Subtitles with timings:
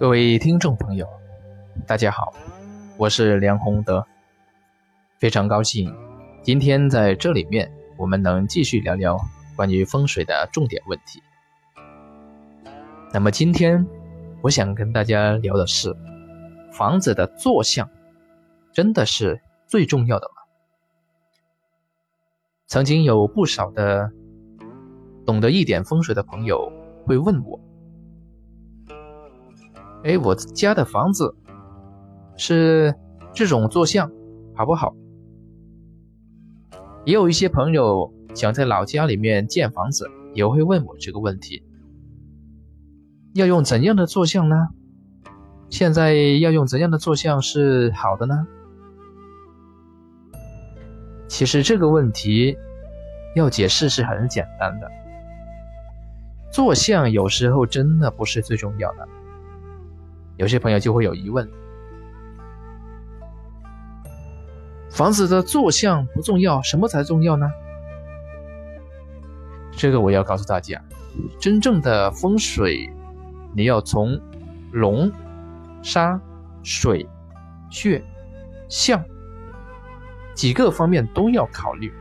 [0.00, 1.06] 各位听众朋友，
[1.86, 2.32] 大家好，
[2.96, 4.02] 我是梁宏德，
[5.18, 5.94] 非常高兴
[6.42, 9.20] 今天在这里面我们能继续聊聊
[9.54, 11.22] 关于风水的重点问题。
[13.12, 13.86] 那么今天
[14.40, 15.94] 我想跟大家聊的是，
[16.72, 17.86] 房子的坐向
[18.72, 20.42] 真的是最重要的吗？
[22.66, 24.10] 曾经有不少的
[25.26, 26.72] 懂得一点风水的朋友
[27.04, 27.60] 会问我。
[30.02, 31.34] 哎，我家的房子
[32.36, 32.94] 是
[33.34, 34.10] 这种坐向，
[34.54, 34.94] 好不好？
[37.04, 41.62] 也有一些朋友想在老家里面建房子，也会问我这个问题：
[43.34, 44.68] 要用怎样的坐向呢？
[45.68, 48.46] 现在要用怎样的坐向是好的呢？
[51.28, 52.56] 其实这个问题
[53.36, 54.90] 要解释是很简单的，
[56.50, 59.06] 坐向有时候真的不是最重要的。
[60.40, 61.46] 有些朋友就会有疑问：
[64.90, 67.46] 房子的坐向不重要，什么才重要呢？
[69.72, 70.82] 这个我要告诉大家，
[71.38, 72.90] 真正的风水，
[73.54, 74.18] 你要从
[74.72, 75.12] 龙、
[75.82, 76.18] 沙、
[76.62, 77.06] 水、
[77.68, 78.02] 穴、
[78.66, 79.04] 象
[80.34, 81.92] 几个方面都要考虑。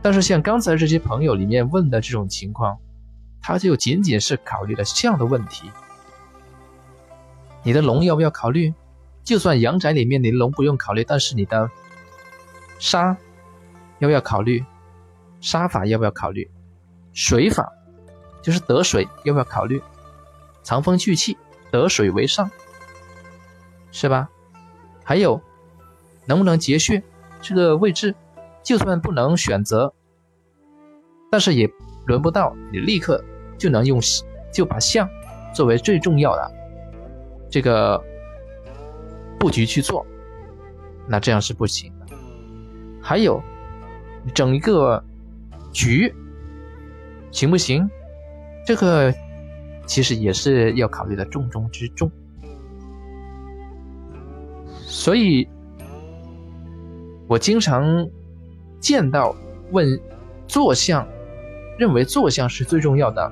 [0.00, 2.78] 但是像刚才这些朋友里面问的这种情况，
[3.42, 5.70] 他就仅仅是考虑了象的问题。
[7.62, 8.72] 你的龙要不要考虑？
[9.24, 11.70] 就算阳宅里面你的龙不用考虑，但是你的
[12.78, 13.16] 杀
[14.00, 14.64] 要不要考虑？
[15.40, 16.50] 杀法要不要考虑？
[17.12, 17.72] 水法
[18.42, 19.80] 就是得水要不要考虑？
[20.62, 21.36] 藏风聚气，
[21.70, 22.50] 得水为上，
[23.92, 24.28] 是吧？
[25.04, 25.40] 还有
[26.26, 27.02] 能不能结穴？
[27.40, 28.14] 这个位置
[28.62, 29.92] 就算不能选择，
[31.30, 31.68] 但是也
[32.06, 33.22] 轮不到你立刻
[33.58, 34.00] 就能用
[34.52, 35.08] 就把象
[35.54, 36.61] 作为最重要的。
[37.52, 38.02] 这个
[39.38, 40.06] 布局去做，
[41.06, 42.16] 那这样是不行的。
[43.02, 43.42] 还有，
[44.34, 45.04] 整一个
[45.70, 46.10] 局
[47.30, 47.86] 行不行？
[48.66, 49.12] 这个
[49.84, 52.10] 其实也是要考虑的重中之重。
[54.86, 55.46] 所以，
[57.28, 58.08] 我经常
[58.80, 59.36] 见到
[59.72, 60.00] 问
[60.46, 61.06] 坐向，
[61.78, 63.30] 认为坐向是最重要的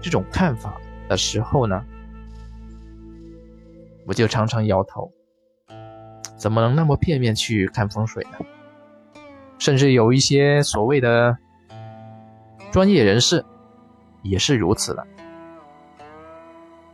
[0.00, 0.76] 这种看法
[1.08, 1.84] 的时候呢？
[4.10, 5.12] 我就常常摇头，
[6.36, 8.38] 怎么能那么片面去看风水呢？
[9.56, 11.38] 甚至有一些所谓的
[12.72, 13.44] 专业人士
[14.24, 15.06] 也是如此的。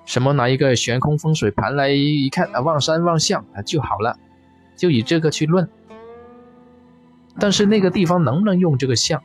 [0.04, 4.18] 什么拿一个悬空风水盘来一看啊，望山望向啊就好了，
[4.76, 5.66] 就以这个去论。
[7.40, 9.22] 但是那个地方能不能用这个象？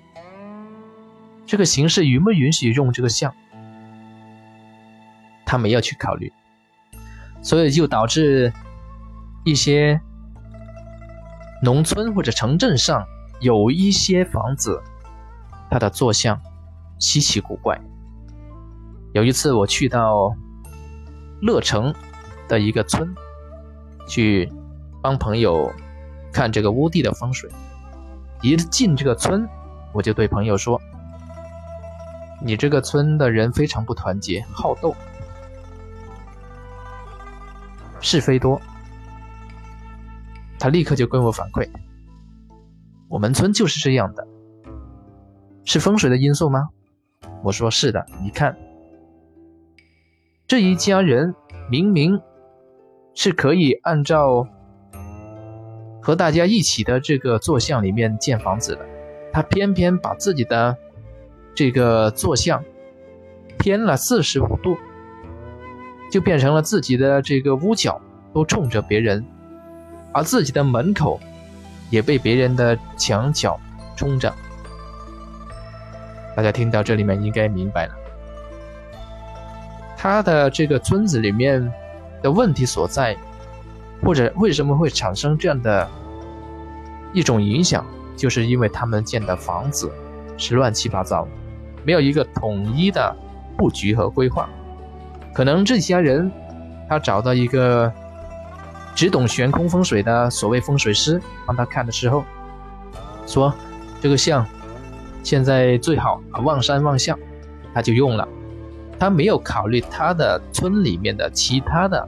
[1.45, 3.35] 这个形式允不允许用这个象？
[5.45, 6.31] 他没有去考虑。
[7.41, 8.53] 所以就导致
[9.43, 9.99] 一些
[11.63, 13.05] 农村或者城镇上
[13.39, 14.81] 有一些房子，
[15.69, 16.39] 它的坐向
[16.99, 17.79] 稀奇古怪。
[19.13, 20.33] 有一次我去到
[21.41, 21.93] 乐城
[22.47, 23.13] 的一个村
[24.07, 24.51] 去
[25.01, 25.71] 帮朋友
[26.31, 27.49] 看这个屋地的风水，
[28.41, 29.47] 一进这个村，
[29.93, 30.79] 我就对朋友说
[32.41, 34.95] ：“你这个村的人非常不团结，好斗。”
[38.01, 38.59] 是非多，
[40.59, 41.69] 他立刻就跟我反馈
[43.07, 44.27] ：“我们村就是这样的，
[45.63, 46.69] 是风水的因素吗？”
[47.43, 48.57] 我说：“是的，你看，
[50.47, 51.33] 这一家人
[51.69, 52.19] 明明
[53.13, 54.47] 是可以按照
[56.01, 58.85] 和大家一起的这个坐向里面建房子的，
[59.31, 60.75] 他偏偏把自己的
[61.53, 62.63] 这个坐向
[63.57, 64.75] 偏了四十五度。”
[66.11, 67.99] 就变成了自己的这个屋角
[68.33, 69.25] 都冲着别人，
[70.13, 71.17] 而自己的门口
[71.89, 73.57] 也被别人的墙角
[73.95, 74.31] 冲着。
[76.35, 77.93] 大家听到这里面应该明白了，
[79.97, 81.71] 他的这个村子里面
[82.21, 83.15] 的问题所在，
[84.03, 85.89] 或者为什么会产生这样的
[87.13, 87.85] 一种影响，
[88.17, 89.89] 就是因为他们建的房子
[90.37, 91.25] 是乱七八糟，
[91.85, 93.15] 没有一个统一的
[93.57, 94.49] 布局和规划。
[95.33, 96.31] 可能这家人，
[96.89, 97.91] 他找到一个
[98.93, 102.23] 只懂悬空风水的所谓风水师帮他看的时候，
[103.25, 103.53] 说
[104.01, 104.45] 这个像
[105.23, 107.17] 现在最好望山望向，
[107.73, 108.27] 他就用了，
[108.99, 112.07] 他没有考虑他的村里面的其他的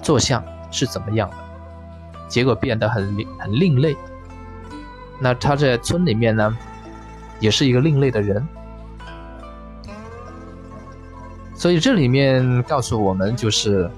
[0.00, 1.36] 坐像是怎么样的，
[2.28, 3.96] 结果变得很很另类。
[5.18, 6.56] 那他在村里面呢，
[7.40, 8.46] 也是一个另类的人。
[11.66, 13.90] 所以这里面告诉我们，就是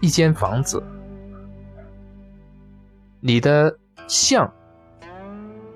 [0.00, 0.82] 一间房子，
[3.20, 4.52] 你的相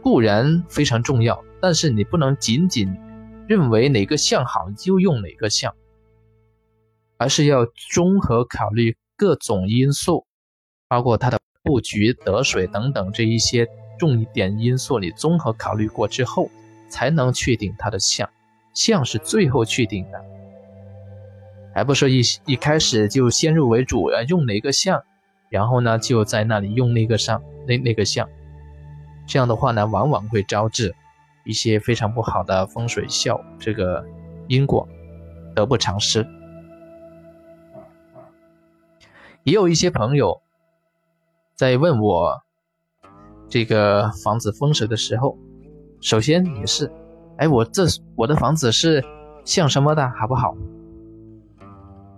[0.01, 2.93] 固然非常重要，但是你不能仅仅
[3.47, 5.73] 认为哪个相好就用哪个相，
[7.17, 10.27] 而是要综合考虑各种因素，
[10.89, 16.51] 包括它的布局、得水等等这一些重点因素，你综合考虑过之后，
[16.89, 18.29] 才能确定它的相。
[18.75, 20.25] 相是最后确定的，
[21.75, 25.03] 还不说一一开始就先入为主，啊用哪个相，
[25.51, 28.29] 然后呢就在那里用那个上那那个相，
[29.27, 30.95] 这样的话呢，往往会招致
[31.45, 34.05] 一些非常不好的风水效这个
[34.49, 34.89] 因果，
[35.55, 36.27] 得不偿失。
[39.45, 40.41] 也有一些朋友
[41.55, 42.43] 在问我
[43.49, 45.37] 这个房子风水的时候，
[46.01, 46.91] 首先也是。
[47.39, 47.85] 哎，我这
[48.15, 49.03] 我的房子是
[49.45, 50.57] 像什么的，好不好？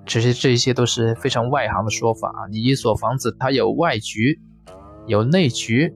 [0.07, 2.47] 其实这些都是非常外行的说法啊。
[2.51, 4.39] 你一所房子，它有外局，
[5.07, 5.95] 有内局，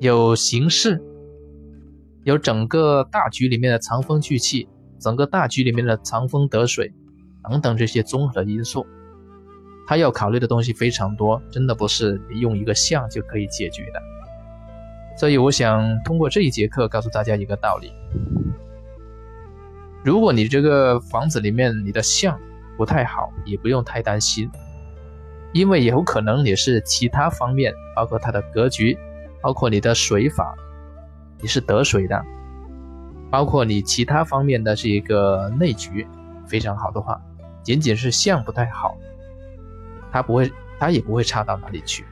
[0.00, 1.00] 有形势，
[2.24, 4.68] 有整个大局里面的藏风聚气，
[4.98, 6.92] 整个大局里面的藏风得水
[7.48, 8.84] 等等这些综合的因素，
[9.86, 14.02] 它要考虑的东西非常多，真的不是用一个像就可以解决的。
[15.18, 17.92] 所以我想通过这一节课告诉大家一个道理：
[20.04, 22.38] 如果你这个房子里面你的相
[22.76, 24.48] 不太好，也不用太担心，
[25.52, 28.96] 因为有可能你是其他方面，包括它的格局，
[29.42, 30.54] 包括你的水法，
[31.40, 32.24] 你是得水的，
[33.28, 36.06] 包括你其他方面的这一个内局
[36.46, 37.20] 非常好的话，
[37.64, 38.96] 仅仅是相不太好，
[40.12, 42.04] 它不会，它也不会差到哪里去。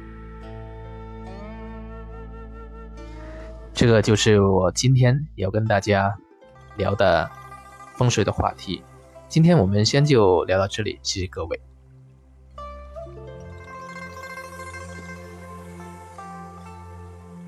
[3.87, 6.13] 这个就是我今天要跟大家
[6.77, 7.31] 聊的
[7.95, 8.83] 风水的话题。
[9.29, 11.61] 今天我们先就聊到这里，谢谢各位。